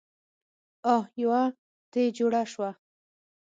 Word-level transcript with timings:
اح 0.93 1.03
يوه 1.21 1.41
تې 1.91 2.03
جوړه 2.17 2.41
شوه. 2.51 2.69